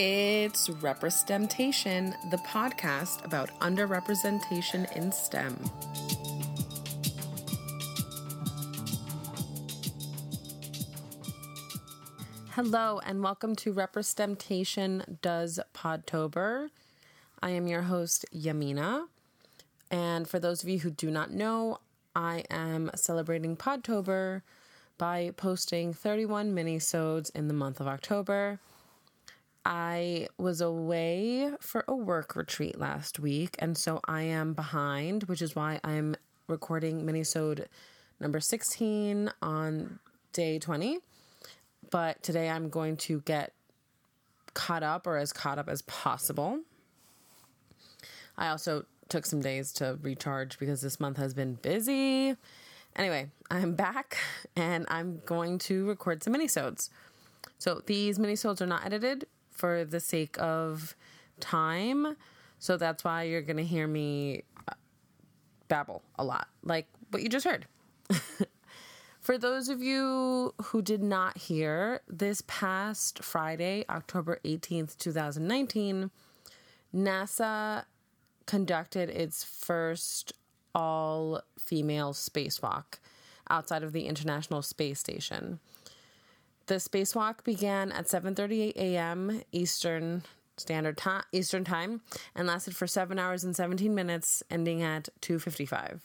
[0.00, 5.58] It's RepreSTEMtation, the podcast about underrepresentation in STEM.
[12.52, 16.68] Hello, and welcome to RepreSTEMtation Does Podtober.
[17.42, 19.06] I am your host, Yamina.
[19.90, 21.80] And for those of you who do not know,
[22.14, 24.42] I am celebrating Podtober
[24.96, 28.60] by posting 31 mini-sodes in the month of October.
[29.64, 35.42] I was away for a work retreat last week, and so I am behind, which
[35.42, 36.16] is why I'm
[36.46, 37.68] recording mini-sode
[38.20, 39.98] number 16 on
[40.32, 41.00] day 20
[41.90, 43.52] but today I'm going to get
[44.54, 46.60] caught up or as caught up as possible.
[48.36, 52.36] I also took some days to recharge because this month has been busy.
[52.96, 54.18] Anyway, I'm back
[54.56, 56.90] and I'm going to record some minisodes.
[57.58, 59.26] So these minisodes are not edited
[59.58, 60.96] for the sake of
[61.40, 62.16] time.
[62.58, 64.74] So that's why you're going to hear me uh,
[65.68, 67.66] babble a lot, like what you just heard.
[69.20, 76.10] For those of you who did not hear, this past Friday, October 18th, 2019,
[76.94, 77.84] NASA
[78.46, 80.32] conducted its first
[80.74, 83.00] all female spacewalk
[83.50, 85.60] outside of the International Space Station.
[86.68, 89.42] The spacewalk began at 7:38 a.m.
[89.52, 90.22] Eastern
[90.56, 92.00] Standard Time, Eastern Time,
[92.34, 96.00] and lasted for 7 hours and 17 minutes, ending at 2:55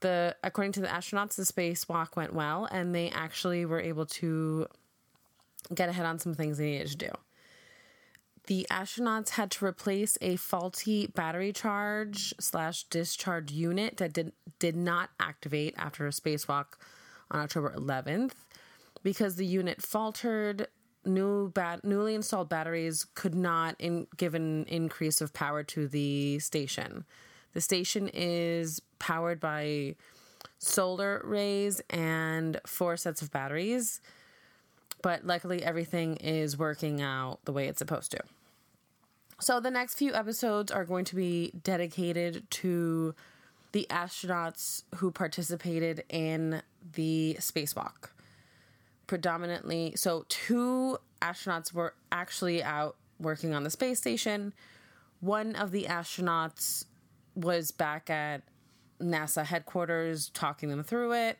[0.00, 4.66] the according to the astronauts, the spacewalk went well, and they actually were able to
[5.74, 7.10] get ahead on some things they needed to do.
[8.46, 14.76] The astronauts had to replace a faulty battery charge slash discharge unit that did did
[14.76, 16.66] not activate after a spacewalk
[17.30, 18.32] on October 11th
[19.02, 20.68] because the unit faltered.
[21.04, 26.38] New bat- newly installed batteries could not in- give an increase of power to the
[26.40, 27.04] station.
[27.54, 29.94] The station is powered by
[30.58, 34.00] solar rays and four sets of batteries.
[35.02, 38.20] But luckily, everything is working out the way it's supposed to.
[39.40, 43.14] So, the next few episodes are going to be dedicated to
[43.72, 46.62] the astronauts who participated in
[46.94, 48.10] the spacewalk.
[49.08, 54.52] Predominantly, so two astronauts were actually out working on the space station.
[55.20, 56.84] One of the astronauts
[57.34, 58.42] was back at
[59.00, 61.38] NASA headquarters talking them through it.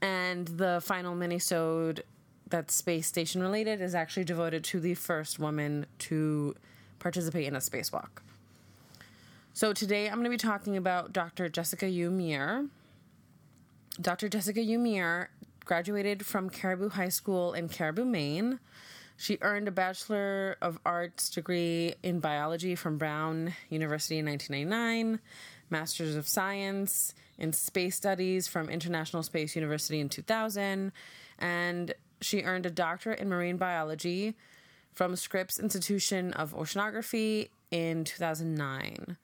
[0.00, 2.00] And the final minisode
[2.48, 6.54] that's space station related is actually devoted to the first woman to
[6.98, 8.08] participate in a spacewalk.
[9.52, 11.48] So today I'm going to be talking about Dr.
[11.48, 12.10] Jessica U.
[12.10, 12.66] Meir.
[14.00, 14.28] Dr.
[14.28, 14.78] Jessica U.
[14.78, 15.30] Meir
[15.66, 18.60] graduated from Caribou High School in Caribou, Maine.
[19.18, 25.20] She earned a Bachelor of Arts degree in biology from Brown University in 1999,
[25.68, 30.92] Masters of Science in Space Studies from International Space University in 2000,
[31.38, 34.34] and she earned a doctorate in marine biology
[34.92, 39.16] from Scripps Institution of Oceanography in 2009.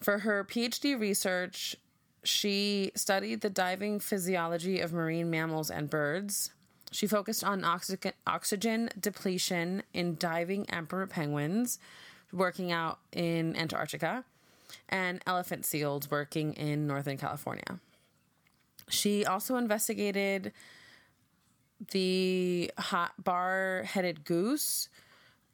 [0.00, 1.76] For her PhD research,
[2.24, 6.50] she studied the diving physiology of marine mammals and birds
[6.92, 11.78] she focused on oxygen, oxygen depletion in diving emperor penguins
[12.32, 14.24] working out in Antarctica
[14.88, 17.80] and elephant seals working in Northern California.
[18.88, 20.52] She also investigated
[21.92, 24.88] the hot bar headed goose.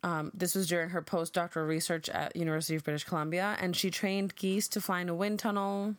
[0.03, 4.35] Um, this was during her postdoctoral research at University of British Columbia, and she trained
[4.35, 5.95] geese to fly in a wind tunnel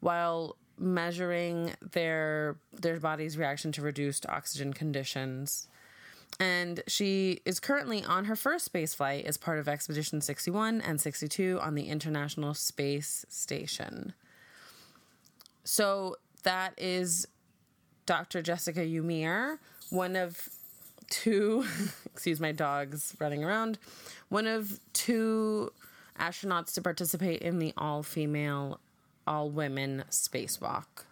[0.00, 5.68] while measuring their their body's reaction to reduced oxygen conditions.
[6.38, 11.00] And she is currently on her first space flight as part of Expedition 61 and
[11.00, 14.12] 62 on the International Space Station.
[15.64, 17.26] So that is
[18.04, 18.42] Dr.
[18.42, 19.02] Jessica U.
[19.02, 20.48] Meir, one of
[21.08, 21.64] two,
[22.06, 23.78] excuse my dogs running around,
[24.28, 25.72] one of two
[26.18, 28.80] astronauts to participate in the all female
[29.26, 31.04] all women spacewalk.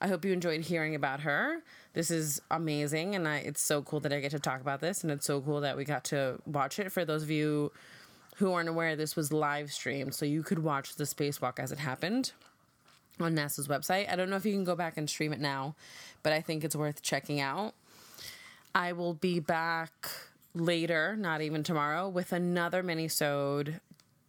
[0.00, 1.62] I hope you enjoyed hearing about her.
[1.92, 5.02] This is amazing, and I, it's so cool that I get to talk about this,
[5.02, 6.92] and it's so cool that we got to watch it.
[6.92, 7.72] For those of you
[8.36, 11.78] who aren't aware, this was live streamed, so you could watch the spacewalk as it
[11.78, 12.32] happened
[13.18, 14.10] on NASA's website.
[14.10, 15.74] I don't know if you can go back and stream it now,
[16.22, 17.74] but I think it's worth checking out.
[18.74, 20.08] I will be back
[20.54, 23.80] later, not even tomorrow, with another mini-sode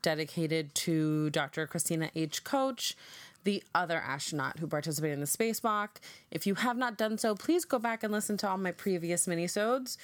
[0.01, 1.67] dedicated to Dr.
[1.67, 2.43] Christina H.
[2.43, 2.95] Koch,
[3.43, 5.89] the other astronaut who participated in the spacewalk.
[6.29, 9.25] If you have not done so, please go back and listen to all my previous
[9.25, 9.97] minisodes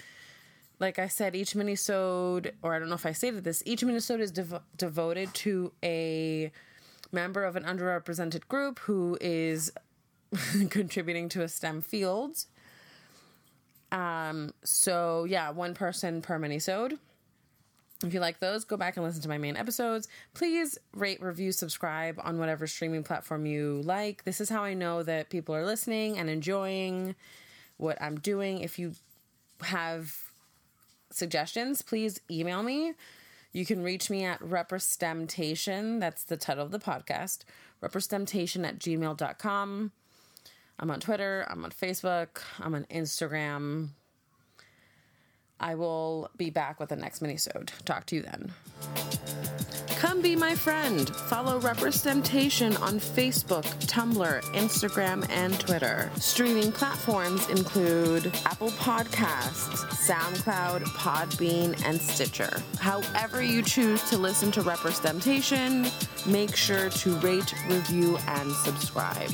[0.80, 4.20] like I said, each minisode, or I don't know if I stated this, each minisode
[4.20, 6.52] is dev- devoted to a
[7.12, 9.72] member of an underrepresented group who is
[10.70, 12.46] contributing to a STEM field.
[13.92, 17.00] Um, so yeah, one person per minisode.
[18.04, 20.08] If you like those, go back and listen to my main episodes.
[20.34, 24.24] Please rate, review, subscribe on whatever streaming platform you like.
[24.24, 27.16] This is how I know that people are listening and enjoying
[27.78, 28.60] what I'm doing.
[28.60, 28.94] If you
[29.62, 30.16] have
[31.12, 32.94] suggestions, please email me.
[33.52, 36.00] You can reach me at representation.
[36.00, 37.40] That's the title of the podcast.
[37.82, 39.92] RepreSTEMtation at gmail.com.
[40.80, 41.48] I'm on Twitter.
[41.50, 42.42] I'm on Facebook.
[42.60, 43.90] I'm on Instagram.
[45.60, 47.70] I will be back with the next minisode.
[47.86, 48.54] Talk to you then.
[49.98, 51.10] Come be my friend.
[51.10, 56.12] Follow RepreSTEMtation on Facebook, Tumblr, Instagram, and Twitter.
[56.18, 62.62] Streaming platforms include Apple Podcasts, SoundCloud, Podbean, and Stitcher.
[62.78, 69.32] However you choose to listen to RepreSTEMtation, make sure to rate, review, and subscribe.